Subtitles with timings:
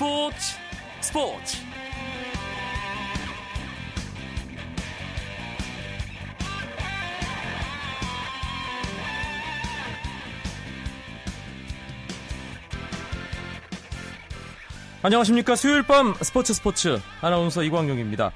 [0.00, 0.56] 스포츠
[1.02, 1.58] 스포츠.
[15.02, 15.54] 안녕하십니까.
[15.54, 16.98] 수요일 밤 스포츠 스포츠.
[17.20, 18.32] 아나운서 이광용입니다.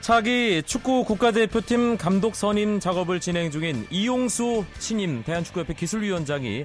[0.00, 6.64] 차기 축구 국가대표팀 감독 선임 작업을 진행 중인 이용수 신임 대한축구협회 기술위원장이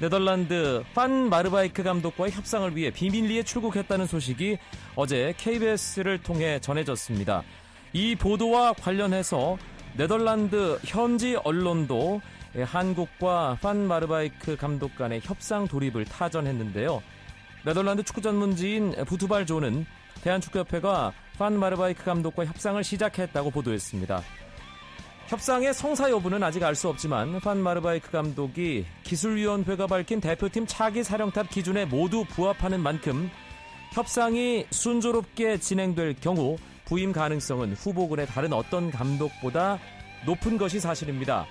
[0.00, 4.56] 네덜란드 판 마르바이크 감독과의 협상을 위해 비밀리에 출국했다는 소식이
[4.94, 7.42] 어제 KBS를 통해 전해졌습니다.
[7.92, 9.58] 이 보도와 관련해서
[9.96, 12.20] 네덜란드 현지 언론도
[12.64, 17.02] 한국과 판 마르바이크 감독 간의 협상 돌입을 타전했는데요.
[17.64, 19.84] 네덜란드 축구 전문지인 부투발조는
[20.22, 24.22] 대한축구협회가 판 마르바이크 감독과 협상을 시작했다고 보도했습니다.
[25.28, 31.50] 협상의 성사 여부는 아직 알 수 없지만 판 마르바이크 감독이 기술위원회가 밝힌 대표팀 차기 사령탑
[31.50, 33.30] 기준에 모두 부합하는 만큼
[33.92, 39.78] 협상이 순조롭게 진행될 경우 부임 가능성은 후보군의 다른 어떤 감독보다
[40.24, 41.46] 높은 것이 사실입니다.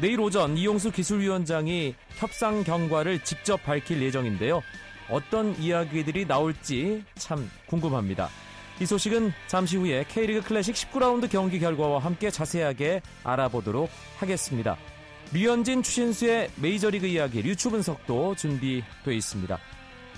[0.00, 4.62] 내일 오전 이용수 기술위원장이 협상 경과를 직접 밝힐 예정인데요.
[5.10, 8.28] 어떤 이야기들이 나올지 참 궁금합니다.
[8.80, 14.78] 이 소식은 잠시 후에 K리그 클래식 19라운드 경기 결과와 함께 자세하게 알아보도록 하겠습니다.
[15.34, 19.58] 류현진 추신수의 메이저리그 이야기 류추 분석도 준비되어 있습니다.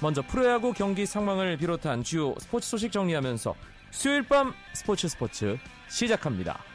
[0.00, 3.52] 먼저 프로야구 경기 상황을 비롯한 주요 스포츠 소식 정리하면서
[3.90, 6.71] 수요일 밤 스포츠 스포츠 시작합니다.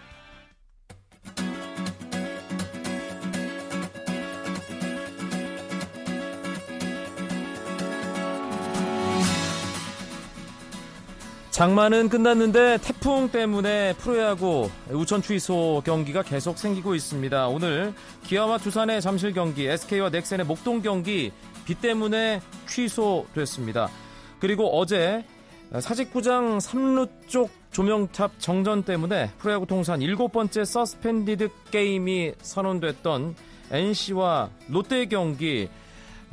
[11.58, 17.47] 장마는 끝났는데 태풍 때문에 프로야구 우천 취소 경기가 계속 생기고 있습니다.
[17.47, 21.31] 오늘 기아와 두산의 잠실 경기, SK와 넥센의 목동 경기
[21.66, 23.89] 비 때문에 취소됐습니다.
[24.39, 25.25] 그리고 어제
[25.72, 33.36] 사직구장 3루 쪽 조명탑 정전 때문에 프로야구 통산 7번째 서스펜디드 게임이 선언됐던
[33.71, 35.70] NC와 롯데 경기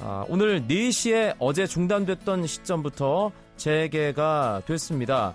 [0.01, 5.35] 아, 오늘 4시에 어제 중단됐던 시점부터 재개가 됐습니다.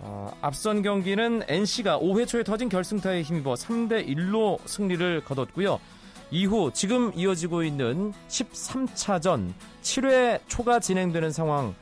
[0.00, 5.80] 어, 앞선 경기는 NC가 5회 초에 터진 결승타에 힘입어 3대 1로 승리를 거뒀고요.
[6.32, 11.74] 이후 지금 이어지고 있는 13차전 7회 초가 진행되는 상황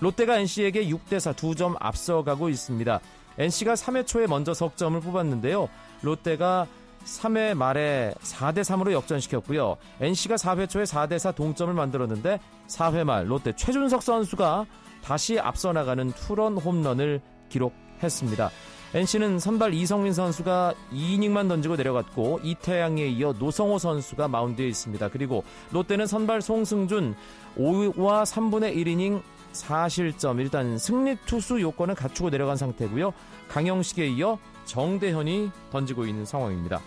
[0.00, 3.00] 롯데가 NC에게 6대4 2점 앞서가고 있습니다.
[3.38, 5.68] NC가 3회 초에 먼저 석점을 뽑았는데요.
[6.02, 6.66] 롯데가
[7.04, 9.76] 3회 말에 4대 3으로 역전시켰고요.
[10.00, 14.66] NC가 4회 초에 4대 4 동점을 만들었는데 4회 말 롯데 최준석 선수가
[15.04, 17.20] 다시 앞서 나가는 투런 홈런을
[17.50, 18.50] 기록했습니다.
[18.94, 25.10] NC는 선발 이성민 선수가 2이닝만 던지고 내려갔고 이태양에 이어 노성호 선수가 마운드에 있습니다.
[25.10, 27.14] 그리고 롯데는 선발 송승준
[27.58, 29.20] 5와 3분의 1이닝
[29.52, 33.12] 4실점 일단 승리 투수 요건을 갖추고 내려간 상태고요.
[33.48, 36.80] 강영식에 이어 정대현이 던지고 있는 상황입니다.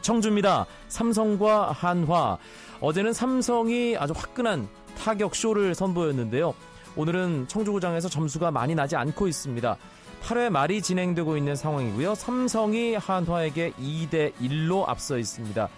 [0.00, 0.66] 청주입니다.
[0.88, 2.38] 삼성과 한화.
[2.80, 6.54] 어제는 삼성이 아주 화끈한 타격 쇼를 선보였는데요.
[6.96, 9.76] 오늘은 청주구장에서 점수가 많이 나지 않고 있습니다.
[10.22, 12.14] 8회 말이 진행되고 있는 상황이고요.
[12.14, 15.68] 삼성이 한화에게 2대 1로 앞서 있습니다.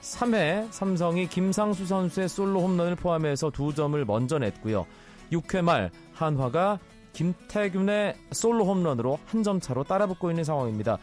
[0.00, 4.86] 3회 삼성이 김상수 선수의 솔로 홈런을 포함해서 두 점을 먼저 냈고요.
[5.32, 6.78] 6회 말 한화가
[7.12, 10.98] 김태균의 솔로 홈런으로 한 점 차로 따라붙고 있는 상황입니다.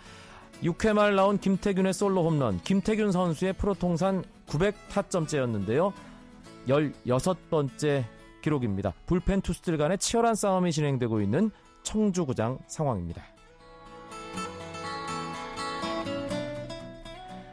[0.63, 5.91] 6회 말 나온 김태균의 솔로 홈런, 김태균 선수의 프로 통산 900타점째였는데요.
[6.67, 8.05] 16번째
[8.45, 8.93] 기록입니다.
[9.07, 11.51] 불펜 투수들 간의 치열한 싸움이 진행되고 있는
[11.83, 13.23] 청주구장 상황입니다.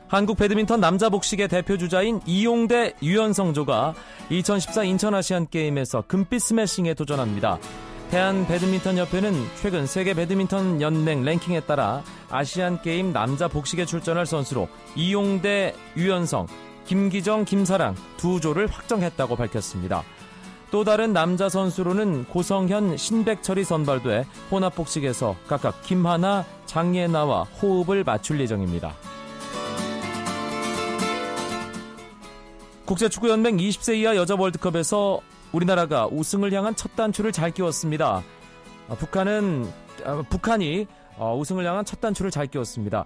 [0.08, 3.94] 한국 배드민턴 남자 복식의 대표 주자인 이용대 유연성조가
[4.28, 7.58] 2014 인천 아시안 게임에서 금빛 스매싱에 도전합니다.
[8.10, 14.68] 대한 배드민턴 협회는 최근 세계 배드민턴 연맹 랭킹에 따라 아시안 게임 남자 복식에 출전할 선수로
[14.96, 16.46] 이용대 유연성,
[16.84, 20.02] 김기정, 김사랑 두 조를 확정했다고 밝혔습니다.
[20.72, 28.94] 또 다른 남자 선수로는 고성현, 신백철이 선발돼 혼합 복식에서 각각 김하나, 장예나와 호흡을 맞출 예정입니다.
[32.86, 35.20] 국제축구연맹 20세 이하 여자 월드컵에서
[35.52, 38.22] 우리나라가 우승을 향한 첫 단추를 잘 끼웠습니다.
[38.88, 39.70] 아, 북한은
[40.06, 40.86] 아, 북한이
[41.16, 43.04] 어, 우승을 향한 첫 단추를 잘 끼웠습니다.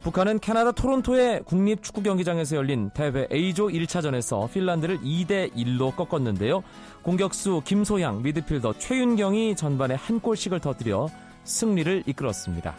[0.00, 6.62] 북한은 캐나다 토론토의 국립 축구 경기장에서 열린 대회 A조 1차전에서 핀란드를 2대 1로 꺾었는데요.
[7.02, 11.08] 공격수 김소향, 미드필더 최윤경이 전반에 한 골씩을 터뜨려
[11.44, 12.74] 승리를 이끌었습니다.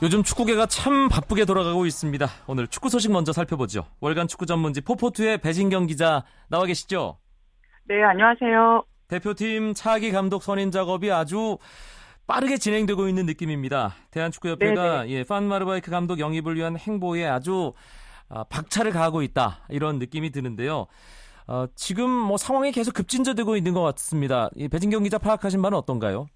[0.00, 2.28] 요즘 축구계가 참 바쁘게 돌아가고 있습니다.
[2.46, 3.84] 오늘 축구 소식 먼저 살펴보죠.
[4.00, 7.18] 월간 축구 전문지 포포투의 배진경 기자 나와 계시죠?
[7.88, 8.84] 네, 안녕하세요.
[9.08, 11.58] 대표팀 차기 감독 선임 작업이 아주
[12.28, 13.94] 빠르게 진행되고 있는 느낌입니다.
[14.12, 17.72] 대한축구협회가 예, 판 마르바이크 감독 영입을 위한 행보에 아주
[18.28, 20.86] 아, 박차를 가하고 있다 이런 느낌이 드는데요.
[21.48, 24.48] 어, 지금 뭐 상황이 계속 급진전되고 있는 것 같습니다.
[24.54, 26.28] 이 배진경 기자 파악하신 바는 어떤가요?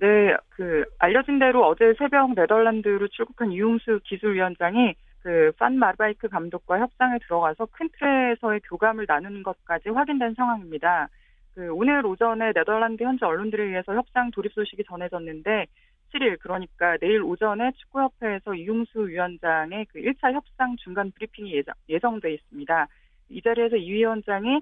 [0.00, 4.94] 네, 그 알려진 대로 어제 새벽 네덜란드로 출국한 이용수 기술위원장이
[5.24, 11.08] 그 판 마르바이크 감독과 협상에 들어가서 큰 틀에서의 교감을 나누는 것까지 확인된 상황입니다.
[11.54, 15.66] 그 오늘 오전에 네덜란드 현지 언론들에 의해서 협상 돌입 소식이 전해졌는데
[16.12, 22.86] 7일 그러니까 내일 오전에 축구협회에서 이용수 위원장의 그 1차 협상 중간 브리핑이 예정, 예정돼 있습니다.
[23.30, 24.60] 이 자리에서 이 위원장이 어,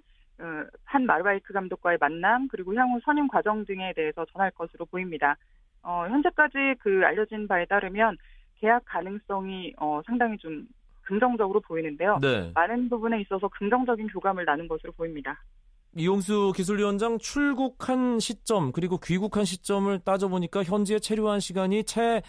[0.84, 5.37] 한 마르바이크 감독과의 만남 그리고 향후 선임 과정 등에 대해서 전할 것으로 보입니다.
[5.82, 8.17] 어, 현재까지 그 알려진 바에 따르면
[8.56, 10.67] 계약 가능성이 어, 상당히 좀
[11.02, 12.19] 긍정적으로 보이는데요.
[12.20, 12.50] 네.
[12.55, 15.43] 많은 부분에 있어서 긍정적인 교감을 나눈 것으로 보입니다.
[15.94, 22.23] 이용수 기술위원장 출국한 시점 그리고 귀국한 시점을 따져보니까 현지에 체류한 시간이 채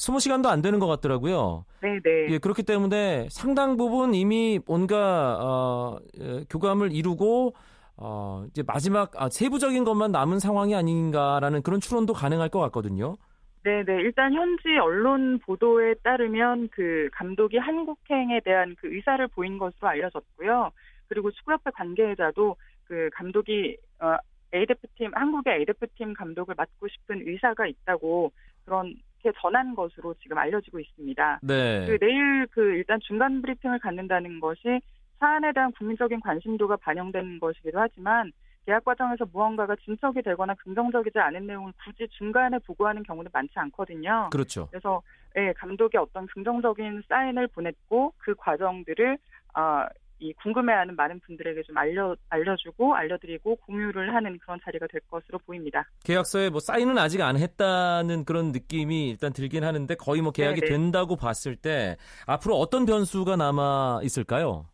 [0.00, 1.64] 20시간도 안 되는 것 같더라고요.
[1.82, 2.28] 네, 네.
[2.30, 7.54] 예, 그렇기 때문에 상당 부분 이미 뭔가 어, 예, 교감을 이루고
[7.96, 13.16] 어, 이제 마지막 아, 세부적인 것만 남은 상황이 아닌가라는 그런 추론도 가능할 것 같거든요.
[13.62, 14.00] 네, 네.
[14.00, 20.70] 일단 현지 언론 보도에 따르면 그 감독이 한국행에 대한 그 의사를 보인 것으로 알려졌고요.
[21.08, 24.16] 그리고 축구협회 관계자도 그 감독이 어,
[24.54, 28.32] A대표팀 한국의 A대표팀 감독을 맡고 싶은 의사가 있다고
[28.64, 31.40] 그런 이렇게 전한 것으로 지금 알려지고 있습니다.
[31.42, 31.86] 네.
[31.86, 34.80] 그 내일 그 일단 중간 브리핑을 갖는다는 것이
[35.18, 38.32] 사안에 대한 국민적인 관심도가 반영된 것이기도 하지만
[38.66, 44.30] 계약 과정에서 무언가가 진척이 되거나 긍정적이지 않은 내용을 굳이 중간에 보고하는 경우는 많지 않거든요.
[44.30, 44.68] 그렇죠.
[44.70, 45.02] 그래서
[45.36, 49.18] 예, 감독이 어떤 긍정적인 사인을 보냈고 그 과정들을
[49.54, 49.88] 아,
[50.20, 55.84] 이 궁금해하는 많은 분들에게 좀 알려 알려주고 알려드리고 공유를 하는 그런 자리가 될 것으로 보입니다.
[56.04, 60.70] 계약서에 뭐 사인은 아직 안 했다는 그런 느낌이 일단 들긴 하는데 거의 뭐 계약이 네네.
[60.70, 61.96] 된다고 봤을 때
[62.26, 64.66] 앞으로 어떤 변수가 남아 있을까요?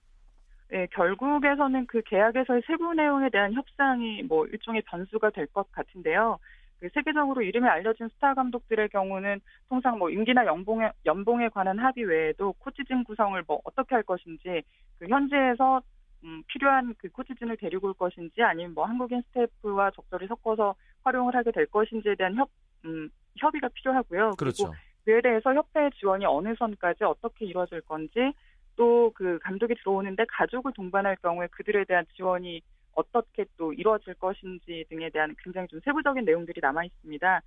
[0.69, 6.38] 네, 결국에서는 그 계약에서의 세부 내용에 대한 협상이 뭐 일종의 변수가 될 것 같은데요.
[6.81, 12.52] 그 세계적으로 이름이 알려진 스타 감독들의 경우는 통상 뭐 임기나 연봉에 연봉에 관한 합의 외에도
[12.55, 14.62] 코치진 구성을 뭐 어떻게 할 것인지
[14.99, 15.81] 그 현지에서
[16.25, 20.75] 음, 필요한 그 코치진을 데리고 올 것인지 아니면 뭐 한국인 스태프와 적절히 섞어서
[21.05, 22.49] 활용을 하게 될 것인지에 대한 협
[22.84, 24.32] 음, 협의가 필요하고요.
[24.38, 24.72] 그렇죠.
[25.05, 28.32] 그에 대해서 협회 지원이 어느 선까지 어떻게 이루어질 건지
[28.76, 32.61] 또 그 감독이 들어오는데 가족을 동반할 경우에 그들에 대한 지원이
[32.96, 37.40] 어떻게 또 이루어질 것인지 등에 대한 굉장히 좀 세부적인 내용들이 남아 있습니다.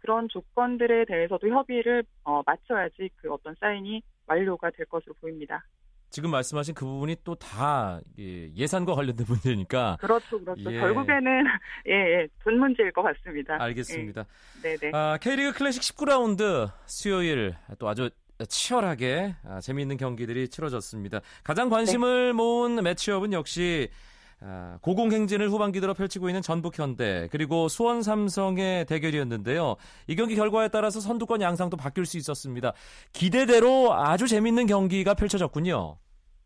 [0.00, 5.64] 그런 조건들에 대해서도 협의를 어, 맞춰야지 그 어떤 사인이 완료가 될 것으로 보입니다.
[6.10, 9.96] 지금 말씀하신 그 부분이 또 다 예산과 관련된 문제니까.
[10.00, 10.72] 그렇죠, 그렇죠.
[10.72, 10.78] 예.
[10.80, 11.44] 결국에는
[11.88, 13.56] 예, 예, 돈 문제일 것 같습니다.
[13.60, 14.24] 알겠습니다.
[14.64, 14.76] 예.
[14.76, 14.92] 네네.
[14.96, 18.10] 아, K리그 클래식 19라운드 수요일 또 아주
[18.48, 21.20] 치열하게 아, 재미있는 경기들이 치러졌습니다.
[21.42, 22.32] 가장 관심을 네.
[22.32, 24.15] 모은 매치업은 역시 아,
[24.82, 29.76] 고공행진을 후반기 들어 펼치고 있는 전북 현대 그리고 수원 삼성의 대결이었는데요.
[30.06, 32.72] 이 경기 결과에 따라서 선두권 양상도 바뀔 수 있었습니다.
[33.12, 35.96] 기대대로 아주 재밌는 경기가 펼쳐졌군요.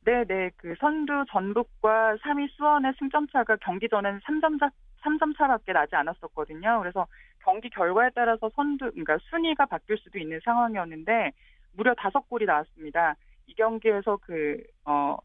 [0.04, 0.50] 네, 네.
[0.56, 4.70] 그 선두 전북과 3위 수원의 승점 차가 경기 전에는 3점 차
[5.04, 6.78] 3점 차밖에 나지 않았었거든요.
[6.80, 7.06] 그래서
[7.42, 11.32] 경기 결과에 따라서 선두 그러니까 순위가 바뀔 수도 있는 상황이었는데
[11.72, 13.14] 무려 5골이 나왔습니다.
[13.46, 15.16] 이 경기에서 그 어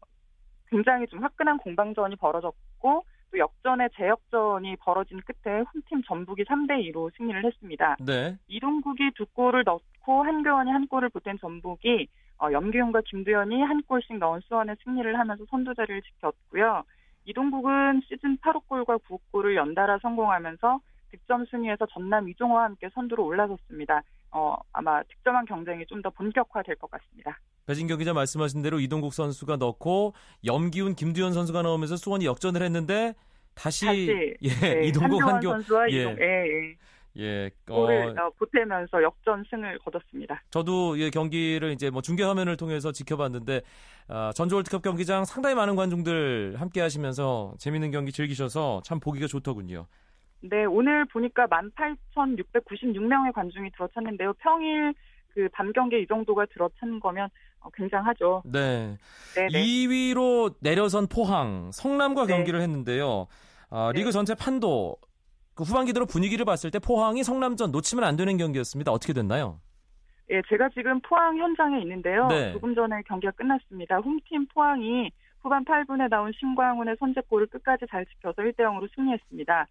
[0.68, 7.44] 굉장히 좀 화끈한 공방전이 벌어졌고 또 역전의 재역전이 벌어진 끝에 홈팀 전북이 3대 2로 승리를
[7.44, 7.96] 했습니다.
[8.00, 8.36] 네.
[8.48, 12.08] 이동국이 두 골을 넣고 한교원이 한 골을 보탠 전북이
[12.38, 16.84] 어, 염규용과 김두현이 한 골씩 넣은 수원의 승리를 하면서 선두 자리를 지켰고요.
[17.24, 20.78] 이동국은 시즌 8호 골과 9골을 연달아 성공하면서
[21.10, 24.02] 득점 순위에서 전남 이종호와 함께 선두로 올라섰습니다.
[24.30, 27.38] 어, 아마 득점한 경쟁이 좀 더 본격화될 것 같습니다.
[27.66, 33.14] 배진경 기자 말씀하신 대로 이동국 선수가 넣고 염기훈, 김두현 선수가 넣으면서 수원이 역전을 했는데
[33.54, 36.02] 다시, 다시 예, 네, 이동국 한교 선수와 예.
[36.02, 36.76] 이동, 예, 예.
[37.18, 40.42] 예, 골을 어, 보태면서 역전승을 거뒀습니다.
[40.50, 43.62] 저도 예, 경기를 이제 뭐 중계 화면을 통해서 지켜봤는데
[44.08, 49.86] 어, 전주 월드컵 경기장 상당히 많은 관중들 함께 하시면서 재밌는 경기 즐기셔서 참 보기가 좋더군요.
[50.42, 54.34] 네, 오늘 보니까 18,696명의 관중이 들어찼는데요.
[54.34, 54.92] 평일
[55.36, 57.28] 그 밤 경기 이 정도가 들어찬 거면
[57.60, 58.42] 어, 굉장하죠.
[58.46, 58.96] 네.
[59.34, 59.48] 네네.
[59.52, 62.34] 2위로 내려선 포항 성남과 네.
[62.34, 63.26] 경기를 했는데요.
[63.68, 64.96] 어, 리그 전체 판도
[65.54, 68.92] 그 후반기 들어 분위기를 봤을 때 포항이 성남전 놓치면 안 되는 경기였습니다.
[68.92, 69.60] 어떻게 됐나요?
[70.30, 72.26] 예, 제가 지금 포항 현장에 있는데요.
[72.28, 72.52] 네.
[72.52, 73.96] 조금 전에 경기가 끝났습니다.
[73.98, 75.10] 홈팀 포항이
[75.42, 79.66] 후반 8분에 나온 신광훈의 선제골을 끝까지 잘 지켜서 1대 0으로 승리했습니다.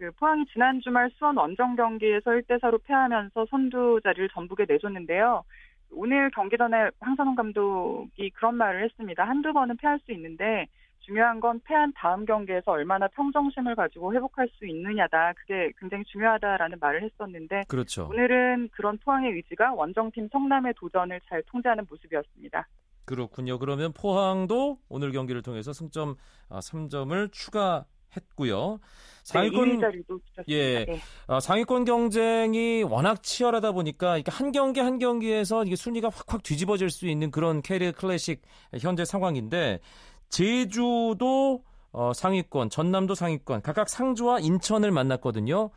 [0.00, 5.44] 그 포항이 지난 주말 수원 원정 경기에서 1대 4로 패하면서 선두 자리를 전북에 내줬는데요.
[5.90, 9.22] 오늘 경기 전에 황선홍 감독이 그런 말을 했습니다.
[9.22, 10.68] 한두 번은 패할 수 있는데
[11.00, 15.34] 중요한 건 패한 다음 경기에서 얼마나 평정심을 가지고 회복할 수 있느냐다.
[15.34, 18.08] 그게 굉장히 중요하다라는 말을 했었는데 그렇죠.
[18.08, 22.66] 오늘은 그런 포항의 의지가 원정팀 성남의 도전을 잘 통제하는 모습이었습니다.
[23.04, 23.58] 그렇군요.
[23.58, 26.14] 그러면 포항도 오늘 경기를 통해서 승점
[26.48, 27.84] 3점을 추가
[28.16, 28.78] 했고요.
[29.22, 30.44] 상위권 네, 붙였습니다.
[30.48, 31.00] 예, 네.
[31.26, 37.06] 어, 상위권 경쟁이 워낙 치열하다 보니까 한 경기 한 경기에서 이게 순위가 확확 뒤집어질 수
[37.06, 38.42] 있는 그런 캐리어 클래식
[38.80, 39.80] 현재 상황인데
[40.28, 41.62] 제주도
[41.92, 45.70] 어, 상위권, 전남도 상위권, 각각 상주와 인천을 만났거든요.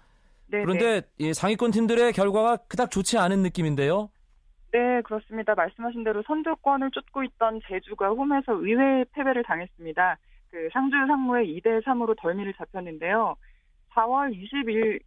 [0.52, 0.66] 네네.
[0.66, 4.10] 그런데 이 상위권 팀들의 결과가 그닥 좋지 않은 느낌인데요.
[4.72, 5.56] 네, 그렇습니다.
[5.56, 10.18] 말씀하신 대로 선두권을 쫓고 있던 제주가 홈에서 의외의 패배를 당했습니다.
[10.54, 13.36] 그 상주 상무의 2대 3으로 덜미를 잡혔는데요.
[13.96, 15.00] 4월 20일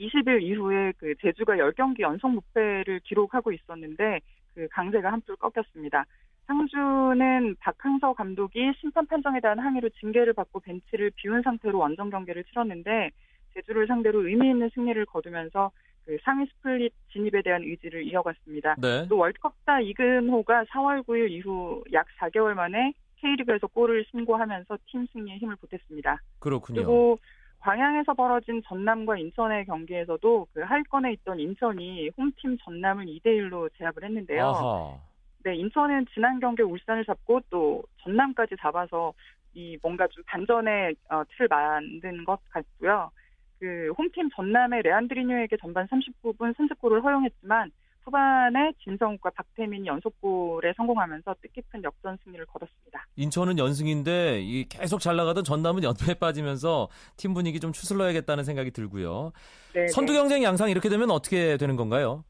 [0.00, 4.18] 20일 이후에 그 제주가 10경기 연속 무패를 기록하고 있었는데
[4.52, 6.04] 그 강세가 한풀 꺾였습니다.
[6.48, 13.10] 상주는 박항서 감독이 심판 판정에 대한 항의로 징계를 받고 벤치를 비운 상태로 원정 경기를 치렀는데
[13.54, 15.70] 제주를 상대로 의미 있는 승리를 거두면서
[16.04, 18.74] 그 상위 스플릿 진입에 대한 의지를 이어갔습니다.
[18.80, 19.06] 네.
[19.08, 25.36] 또 월드컵 스타 이근호가 4월 9일 이후 약 4개월 만에 K리그에서 골을 신고하면서 팀 승리에
[25.36, 26.18] 힘을 보탰습니다.
[26.38, 26.76] 그렇군요.
[26.76, 27.18] 그리고
[27.60, 34.44] 광양에서 벌어진 전남과 인천의 경기에서도 그 하위권에 있던 인천이 홈팀 전남을 2대 1로 제압을 했는데요.
[34.44, 34.98] 아하.
[35.44, 39.12] 네, 인천은 지난 경기에 울산을 잡고 또 전남까지 잡아서
[39.54, 43.10] 이 뭔가 좀 반전의 어, 틀을 만든 것 같고요.
[43.58, 47.70] 그 홈팀 전남의 레안드리뉴에게 전반 39분 선제골을 허용했지만
[48.04, 53.06] 후반에 진성욱과 박태민이 연속골에 성공하면서 뜻깊은 역전 승리를 거뒀습니다.
[53.16, 59.32] 인천은 연승인데 이 계속 잘 나가던 전남은 연패에 빠지면서 팀 분위기 좀 추슬러야겠다는 생각이 들고요.
[59.74, 59.88] 네네.
[59.88, 62.24] 선두 경쟁 양상 이렇게 되면 어떻게 되는 건가요?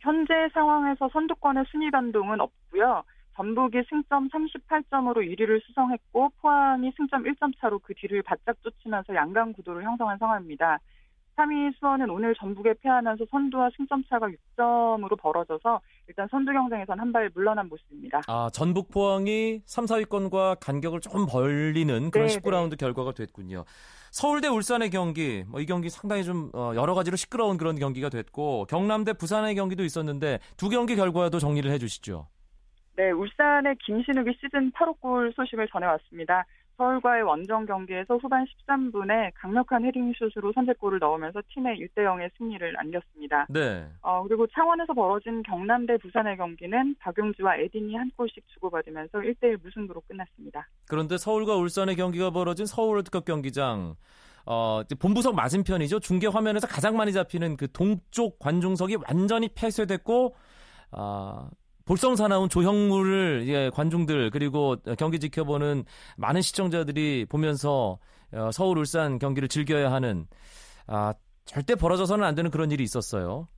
[0.00, 3.02] 현재 상황에서 선두권의 순위 변동은 없고요.
[3.36, 9.82] 전북이 승점 38점으로 1위를 수성했고 포항이 승점 1점 차로 그 뒤를 바짝 쫓으면서 양강 구도를
[9.84, 10.78] 형성한 상황입니다.
[11.36, 17.28] 3위 수원은 오늘 전북에 패하면서 선두와 승점 차가 6점으로 벌어져서 일단 선두 경쟁에선 한 발
[17.34, 18.20] 물러난 모습입니다.
[18.28, 23.64] 아, 전북 포항이 3, 4위권과 간격을 좀 벌리는 그런 네 19라운드 결과가 됐군요.
[24.12, 28.66] 서울대 울산의 경기, 뭐 이 경기 상당히 좀 어, 여러 가지로 시끄러운 그런 경기가 됐고
[28.68, 32.26] 경남대 부산의 경기도 있었는데 두 경기 결과도 정리를 해 주시죠.
[32.96, 36.44] 네, 울산의 김신욱이 시즌 8호 골 소식을 전해왔습니다.
[36.80, 43.46] 서울과의 원정 경기에서 후반 13분에 강력한 헤딩슛으로 선제골을 넣으면서 팀의 1대 0의 승리를 안겼습니다.
[43.50, 43.86] 네.
[44.00, 50.00] 어, 그리고 창원에서 벌어진 경남대 부산의 경기는 박용주와 에딘이 한 골씩 주고받으면서 1대 1 무승부로
[50.08, 50.66] 끝났습니다.
[50.88, 53.96] 그런데 서울과 울산의 경기가 벌어진 서울 월드컵 경기장
[54.46, 56.00] 어, 본부석 맞은편이죠.
[56.00, 60.34] 중계 화면에서 가장 많이 잡히는 그 동쪽 관중석이 완전히 폐쇄됐고
[60.92, 61.48] 어,
[61.90, 65.82] 볼성 사나운 조형물을 예, 관중들 그리고 경기 지켜보는
[66.18, 67.98] 많은 시청자들이 보면서
[68.32, 70.28] 어, 서울 울산 경기를 즐겨야 하는
[70.86, 71.12] 아,
[71.46, 73.48] 절대 벌어져서는 안 되는 그런 일이 있었어요.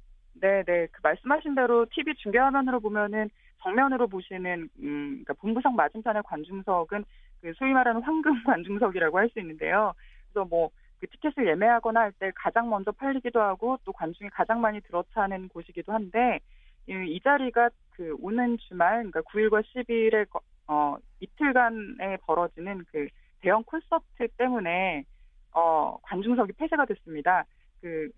[0.40, 0.86] 네, 네.
[0.90, 3.28] 그 말씀하신 대로 TV 중계 화면으로 보면은
[3.62, 7.04] 정면으로 보시는 음, 그러니까 본부석 맞은편의 관중석은
[7.42, 9.92] 그 소위 말하는 황금 관중석이라고 할 수 있는데요.
[10.32, 10.70] 그래서 뭐
[11.02, 15.92] 그 티켓을 예매하거나 할 때 가장 먼저 팔리기도 하고 또 관중이 가장 많이 들어차는 곳이기도
[15.92, 16.38] 한데
[16.86, 20.26] 이 자리가 그 오는 주말, 그러니까 9일과 10일에
[20.68, 23.08] 어 이틀간에 벌어지는 그
[23.40, 25.04] 대형 콘서트 때문에
[25.52, 27.44] 어 관중석이 폐쇄가 됐습니다.
[27.80, 28.10] 그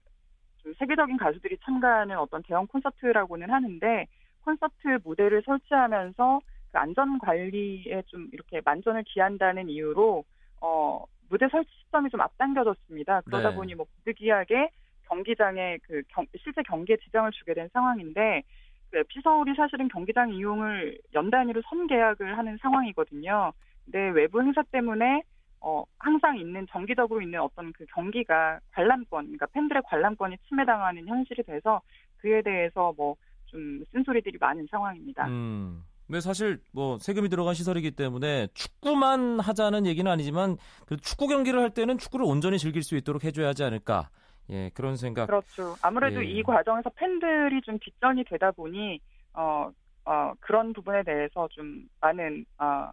[0.79, 4.07] 세계적인 가수들이 참가하는 어떤 대형 콘서트라고는 하는데
[4.45, 6.41] 콘서트 무대를 설치하면서
[6.73, 10.25] 그 안전 관리에 좀 이렇게 만전을 기한다는 이유로
[10.61, 13.23] 어 무대 설치 시점이 좀 앞당겨졌습니다.
[13.23, 13.57] 그러다 네.
[13.57, 14.71] 보니 뭐 부득이하게
[15.09, 18.43] 경기장에 그 경, 실제 경기에 지장을 주게 된 상황인데
[18.91, 23.53] 그 FC 서울이 사실은 경기장 이용을 연 단위로 선계약을 하는 상황이거든요.
[23.85, 25.23] 근데 외부 행사 때문에
[25.61, 31.81] 어, 항상 있는 정기적으로 있는 어떤 그 경기가 관람권, 그러니까 팬들의 관람권이 침해당하는 현실이 돼서
[32.19, 33.17] 그에 대해서 뭐
[33.55, 35.29] 좀 쓴소리들이 많은 상황입니다.
[35.29, 35.85] 음.
[36.07, 41.71] 근데 사실 뭐 세금이 들어간 시설이기 때문에 축구만 하자는 얘기는 아니지만 그 축구 경기를 할
[41.71, 44.11] 때는 축구를 온전히 즐길 수 있도록 해줘야 하지 않을까
[44.51, 45.27] 예, 그런 생각.
[45.27, 45.75] 그렇죠.
[45.83, 46.29] 아무래도 예.
[46.29, 49.01] 이 과정에서 팬들이 좀 뒷전이 되다 보니
[49.33, 49.71] 어,
[50.05, 52.91] 어 그런 부분에 대해서 좀 많은 어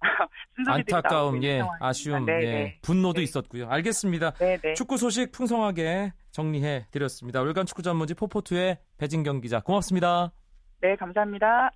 [0.68, 2.78] 안타까움, 예, 아쉬움, 네, 예, 네.
[2.82, 3.22] 분노도 네.
[3.22, 3.68] 있었고요.
[3.68, 4.32] 알겠습니다.
[4.32, 4.74] 네, 네.
[4.74, 7.40] 축구 소식 풍성하게 정리해 드렸습니다.
[7.40, 10.32] 월간 축구 전문지 포포투의 배진경 기자, 고맙습니다.
[10.80, 11.70] 네, 감사합니다.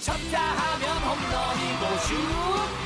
[0.00, 2.77] 쳤다 하면 홈런이고 슛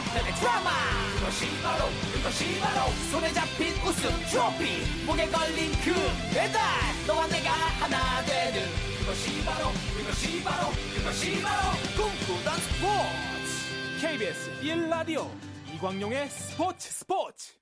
[0.00, 0.70] 한편의 드라마
[1.18, 5.92] 그것이 바로 그것이 바로 손에 잡힌 우승 트로피 목에 걸린 그
[6.32, 6.58] 배달
[7.06, 8.66] 너와 내가 하나 되는
[8.98, 15.26] 그것이 바로 그것이 바로 그것이 바로 꿈꾸던 스포츠 KBS 1라디오
[15.74, 17.52] 이광용의 스포츠 스포츠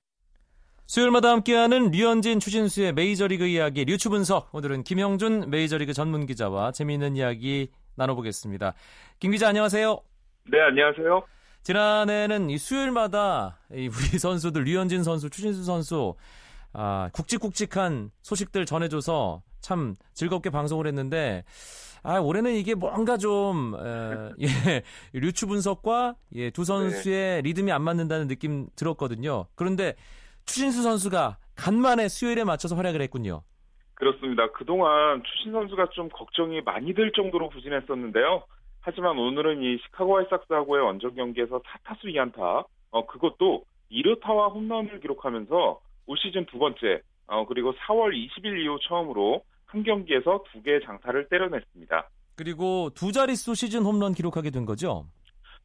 [0.85, 7.69] 수요일마다 함께하는 류현진 추진수의 메이저리그 이야기 류추 분석 오늘은 김형준 메이저리그 전문 기자와 재미있는 이야기
[7.95, 8.73] 나눠보겠습니다.
[9.19, 9.99] 김 기자 안녕하세요.
[10.45, 11.38] 네 안녕하세요.
[11.63, 16.15] 지난해는 이 수요일마다 이 우리 선수들 류현진 선수, 추진수 선수
[16.73, 21.43] 아, 굵직굵직한 소식들 전해줘서 참 즐겁게 방송을 했는데
[22.03, 28.27] 아, 올해는 이게 뭔가 좀 에, 예, 류추 분석과 예, 두 선수의 리듬이 안 맞는다는
[28.27, 29.47] 느낌 들었거든요.
[29.55, 29.95] 그런데
[30.45, 33.43] 추신수 선수가 간만에 수요일에 맞춰서 활약을 했군요.
[33.95, 34.49] 그렇습니다.
[34.53, 38.43] 그동안 추신 선수가 좀 걱정이 많이 들 정도로 부진했었는데요.
[38.81, 46.17] 하지만 오늘은 이 시카고 화이삭스하고의 원정 경기에서 4타수 2안타, 어, 그것도 2루타와 홈런을 기록하면서 올
[46.17, 52.09] 시즌 두 번째, 어, 그리고 4월 20일 이후 처음으로 한 경기에서 두 개의 장타를 때려냈습니다.
[52.35, 55.05] 그리고 두 자릿수 시즌 홈런 기록하게 된 거죠?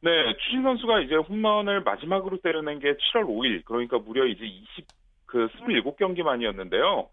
[0.01, 0.11] 네,
[0.43, 4.85] 추신 선수가 이제 홈런을 마지막으로 때려낸 게 7월 5일, 그러니까 무려 이제 20,
[5.25, 7.09] 그 27경기 만이었는데요.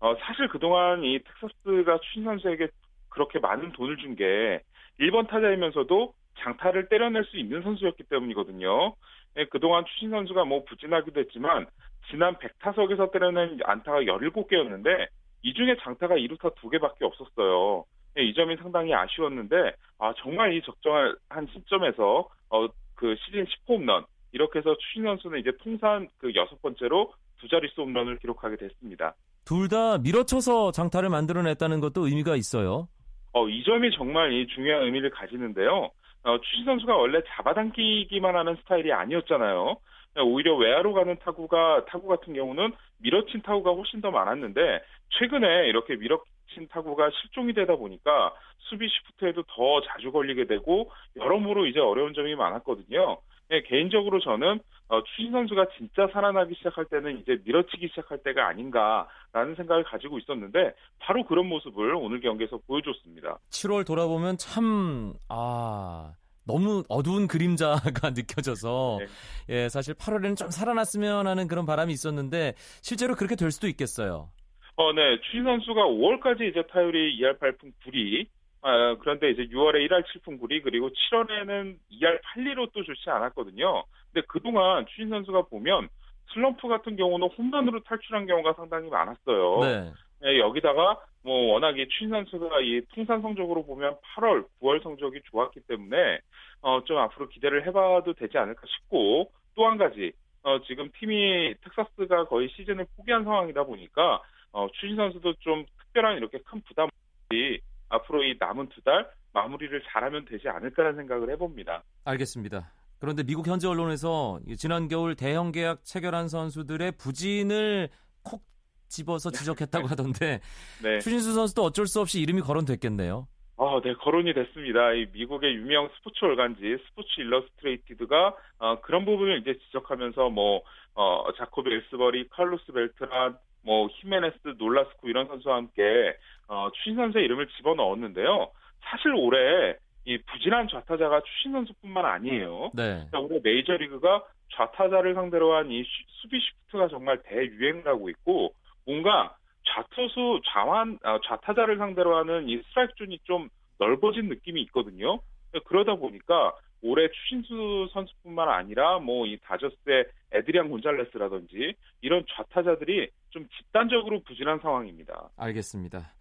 [0.00, 2.68] 어, 사실 그동안 이 텍사스가 추신 선수에게
[3.10, 4.60] 그렇게 많은 돈을 준 게
[5.00, 8.94] 1번 타자이면서도 장타를 때려낼 수 있는 선수였기 때문이거든요.
[9.36, 11.66] 예, 그동안 추신 선수가 뭐 부진하기도 했지만
[12.10, 15.06] 지난 100타석에서 때려낸 안타가 17개였는데
[15.42, 17.84] 이 중에 장타가 2루타 2개밖에 없었어요.
[18.18, 24.04] 예, 이 점이 상당히 아쉬웠는데 아 정말 이 적정한 시점에서 어, 그 시즌 10호 홈런
[24.32, 29.14] 이렇게 해서 추신 선수는 이제 통산 그 여섯 번째로 두 자릿수 홈런을 기록하게 됐습니다.
[29.44, 32.88] 둘 다 밀어쳐서 장타를 만들어냈다는 것도 의미가 있어요.
[33.32, 35.90] 어, 이 점이 정말 이 중요한 의미를 가지는데요.
[36.24, 39.76] 어, 추신 선수가 원래 잡아당기기만 하는 스타일이 아니었잖아요.
[40.20, 44.82] 오히려 외야로 가는 타구가 타구 같은 경우는 밀어친 타구가 훨씬 더 많았는데
[45.18, 51.80] 최근에 이렇게 밀어친 타구가 실종이 되다 보니까 수비 시프트에도 더 자주 걸리게 되고 여러모로 이제
[51.80, 53.18] 어려운 점이 많았거든요.
[53.52, 59.56] 네, 개인적으로 저는 어, 추신 선수가 진짜 살아나기 시작할 때는 이제 밀어치기 시작할 때가 아닌가라는
[59.58, 63.38] 생각을 가지고 있었는데 바로 그런 모습을 오늘 경기에서 보여줬습니다.
[63.50, 66.14] 7월 돌아보면 참 아.
[66.44, 68.98] 너무 어두운 그림자가 느껴져서
[69.46, 69.54] 네.
[69.54, 74.30] 예 사실 8월에는 좀 살아났으면 하는 그런 바람이 있었는데 실제로 그렇게 될 수도 있겠어요.
[74.74, 75.20] 어, 네.
[75.20, 78.26] 추신 선수가 5월까지 이제 타율이 2할 8푼 9리.
[78.62, 83.84] 아, 그런데 이제 6월에 1할 7푼 9리 그리고 7월에는 2할 8리로 또 좋지 않았거든요.
[84.12, 85.88] 근데 그동안 추신 선수가 보면
[86.32, 89.60] 슬럼프 같은 경우는 홈런으로 탈출한 경우가 상당히 많았어요.
[89.60, 89.92] 네.
[90.22, 96.20] 네, 여기다가 뭐 워낙에 추신 선수가 이 통산 성적으로 보면 8월, 9월 성적이 좋았기 때문에
[96.62, 100.12] 어, 좀 앞으로 기대를 해봐도 되지 않을까 싶고 또 한 가지
[100.44, 104.22] 어, 지금 팀이 텍사스가 거의 시즌을 포기한 상황이다 보니까
[104.52, 107.60] 어, 추신 선수도 좀 특별한 이렇게 큰 부담 없이
[107.92, 111.84] 앞으로 이 남은 두 달 마무리를 잘하면 되지 않을까라는 생각을 해봅니다.
[112.04, 112.72] 알겠습니다.
[112.98, 117.88] 그런데 미국 현지 언론에서 지난 겨울 대형 계약 체결한 선수들의 부진을
[118.22, 118.42] 콕
[118.88, 120.40] 집어서 지적했다고 하던데
[120.82, 120.98] 네.
[120.98, 123.26] 추신수 선수도 어쩔 수 없이 이름이 거론됐겠네요.
[123.56, 124.92] 아, 네, 거론이 됐습니다.
[124.92, 130.62] 이 미국의 유명 스포츠 월간지 스포츠 일러스트레이티드가 어, 그런 부분을 이제 지적하면서 뭐
[130.94, 136.16] 어, 자코비 엘스버리, 칼로스 벨트란, 뭐 히메네스, 놀라스코 이런 선수와 함께
[136.48, 138.50] 어, 추신수 선수의 이름을 집어넣었는데요.
[138.82, 142.70] 사실 올해 이 부진한 좌타자가 추신수 선수뿐만 아니에요.
[142.74, 143.06] 네.
[143.16, 145.84] 올해 메이저리그가 좌타자를 상대로 한 이
[146.20, 148.52] 수비 시프트가 정말 대유행을 하고 있고
[148.84, 153.48] 뭔가 좌투수 좌완 아, 좌타자를 상대로 하는 이 스트라이크 존이 좀
[153.78, 155.20] 넓어진 느낌이 있거든요.
[155.66, 164.20] 그러다 보니까 올해 추신수 선수뿐만 아니라 뭐 이 다저스의 에드리안 곤잘레스라든지 이런 좌타자들이 좀 집단적으로
[164.22, 165.30] 부진한 상황입니다.
[165.36, 166.12] 알겠습니다.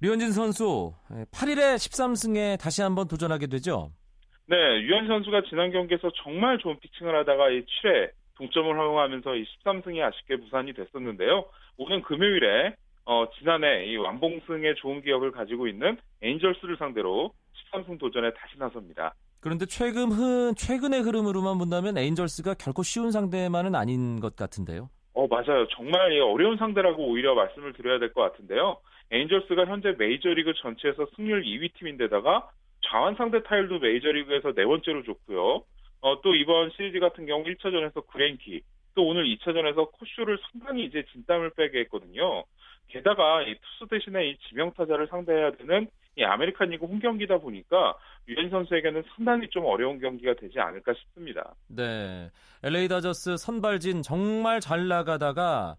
[0.00, 0.92] 류현진 선수
[1.32, 3.90] 8일에 13승에 다시 한번 도전하게 되죠.
[4.46, 10.02] 네, 유현 선수가 지난 경기에서 정말 좋은 피칭을 하다가 이 7회 동점을 허용하면서 이 13승이
[10.02, 11.46] 아쉽게 무산이 됐었는데요.
[11.78, 12.74] 오늘 금요일에
[13.06, 17.32] 어, 지난해 이 완봉승의 좋은 기억을 가지고 있는 에인절스를 상대로
[17.72, 19.14] 13승 도전에 다시 나섭니다.
[19.40, 24.88] 그런데 최근 흐, 최근의 흐름으로만 본다면 에인절스가 결코 쉬운 상대만은 아닌 것 같은데요.
[25.14, 25.66] 어, 맞아요.
[25.68, 28.78] 정말 이 어려운 상대라고 오히려 말씀을 드려야 될 것 같은데요.
[29.12, 32.48] 에인절스가 현재 메이저리그 전체에서 승률 2위 팀인데다가
[32.86, 35.62] 좌완 상대 타율도 메이저리그에서 네 번째로 좋고요.
[36.00, 38.62] 어, 또 이번 시리즈 같은 경우 1차전에서 그랭키,
[38.94, 42.44] 또 오늘 2차전에서 코쇼를 상당히 이제 진땀을 빼게 했거든요.
[42.88, 47.96] 게다가 이 투수 대신에 이 지명 타자를 상대해야 되는 이 아메리칸 리그 홈 경기다 보니까
[48.28, 51.54] 류현진 선수에게는 상당히 좀 어려운 경기가 되지 않을까 싶습니다.
[51.66, 52.30] 네.
[52.62, 55.76] LA 다저스 선발진 정말 잘 나가다가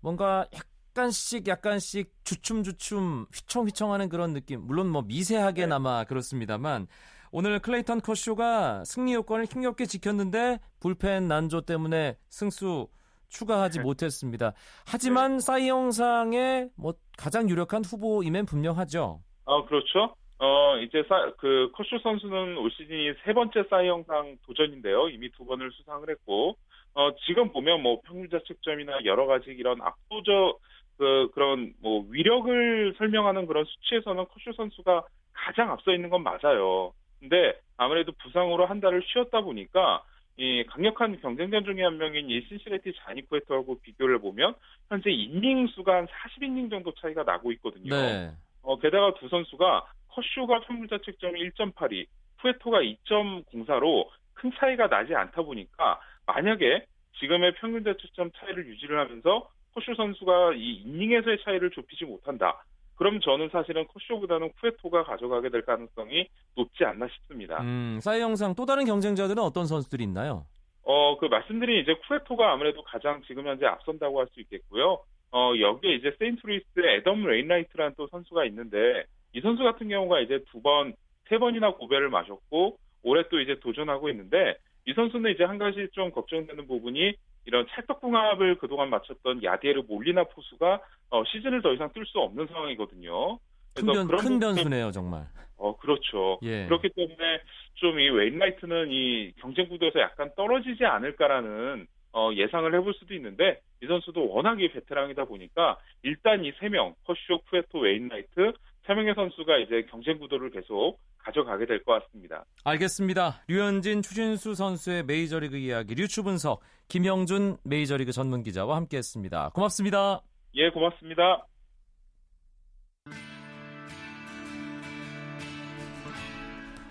[0.00, 4.60] 뭔가 약간씩 약간씩 주춤주춤 휘청휘청하는 그런 느낌.
[4.60, 6.08] 물론 뭐 미세하게나마 네.
[6.08, 6.86] 그렇습니다만
[7.30, 12.88] 오늘 클레이턴 커쇼가 승리 요건을 힘겹게 지켰는데 불펜 난조 때문에 승수
[13.28, 13.84] 추가하지 네.
[13.84, 14.52] 못했습니다.
[14.86, 15.38] 하지만 네.
[15.40, 19.20] 사이 영상의 뭐 가장 유력한 후보임엔 분명하죠.
[19.46, 20.14] 아 그렇죠.
[20.38, 25.08] 어 이제 사, 그 커쇼 선수는 올 시즌이 세 번째 사이 영상 도전인데요.
[25.08, 26.56] 이미 두 번을 수상을 했고
[26.94, 30.60] 어 지금 보면 뭐 평균 자책점이나 여러 가지 이런 압도적
[30.96, 36.92] 그 그런 뭐 위력을 설명하는 그런 수치에서는 커쇼 선수가 가장 앞서 있는 건 맞아요.
[37.20, 40.02] 근데 아무래도 부상으로 한 달을 쉬었다 보니까
[40.38, 44.54] 이 강력한 경쟁자 중에 한 명인 이 신시레티 자니쿠에토하고 비교를 보면
[44.88, 47.92] 현재 인닝 수가 한 40이닝 정도 차이가 나고 있거든요.
[47.94, 48.30] 네.
[48.62, 55.98] 어, 게다가 두 선수가 커쇼가 평균 자책점이 1.82, 푸에토가 2.04로 큰 차이가 나지 않다 보니까
[56.26, 56.86] 만약에
[57.18, 62.62] 지금의 평균 자책점 차이를 유지를 하면서 커쇼 선수가 이 이닝에서의 차이를 좁히지 못한다.
[62.98, 67.62] 그럼 저는 사실은 커쇼보다는 쿠에토가 가져가게 될 가능성이 높지 않나 싶습니다.
[67.62, 70.44] 음, 사이 영상 또 다른 경쟁자들은 어떤 선수들이 있나요?
[70.82, 74.98] 어, 그 말씀드린 이제 쿠에토가 아무래도 가장 지금 현재 앞선다고 할 수 있겠고요.
[75.30, 80.60] 어, 여기에 이제 세인트루이스의 애덤 웨인라이트라는 또 선수가 있는데 이 선수 같은 경우가 이제 두
[80.60, 80.94] 번,
[81.28, 84.56] 세 번이나 고배를 마셨고 올해 또 이제 도전하고 있는데
[84.86, 87.12] 이 선수는 이제 한 가지 좀 걱정되는 부분이
[87.46, 93.38] 이런 찰떡궁합을 그동안 맞췄던 야디에르 몰리나 포수가 어, 시즌을 더 이상 뛸 수 없는 상황이거든요.
[93.74, 95.26] 그래서 큰, 변, 큰 변수네요, 정말.
[95.56, 96.38] 어, 그렇죠.
[96.42, 96.66] 예.
[96.66, 97.40] 그렇기 때문에
[97.74, 103.86] 좀 이 웨인라이트는 이 경쟁 구도에서 약간 떨어지지 않을까라는 어, 예상을 해볼 수도 있는데 이
[103.86, 108.52] 선수도 워낙에 베테랑이다 보니까 일단 이 세 명, 커쇼, 쿠에토, 웨인라이트
[108.88, 112.44] 세 명의 선수가 이제 경쟁 구도를 계속 가져가게 될 것 같습니다.
[112.64, 113.42] 알겠습니다.
[113.46, 119.50] 류현진, 추신수 선수의 메이저리그 이야기, 류추 분석, 김영준 메이저리그 전문 기자와 함께했습니다.
[119.54, 120.22] 고맙습니다.
[120.54, 121.46] 예, 고맙습니다.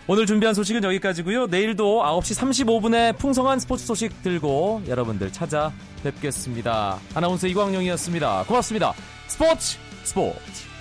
[0.10, 1.48] 오늘 준비한 소식은 여기까지고요.
[1.48, 7.00] 내일도 9시 35분에 풍성한 스포츠 소식 들고 여러분들 찾아뵙겠습니다.
[7.16, 8.44] 아나운서 이광용이었습니다.
[8.46, 8.94] 고맙습니다.
[9.28, 10.77] 스포츠 스포츠